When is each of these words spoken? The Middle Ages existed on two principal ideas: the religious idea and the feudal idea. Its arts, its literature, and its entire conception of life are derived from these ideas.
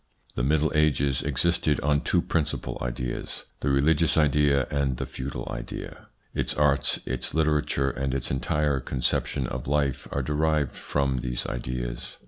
The 0.33 0.41
Middle 0.41 0.71
Ages 0.73 1.21
existed 1.21 1.79
on 1.81 2.01
two 2.01 2.23
principal 2.23 2.75
ideas: 2.81 3.43
the 3.59 3.69
religious 3.69 4.17
idea 4.17 4.65
and 4.71 4.97
the 4.97 5.05
feudal 5.05 5.47
idea. 5.51 6.07
Its 6.33 6.55
arts, 6.55 6.99
its 7.05 7.35
literature, 7.35 7.91
and 7.91 8.15
its 8.15 8.31
entire 8.31 8.79
conception 8.79 9.45
of 9.45 9.67
life 9.67 10.07
are 10.11 10.23
derived 10.23 10.75
from 10.75 11.19
these 11.19 11.45
ideas. 11.45 12.17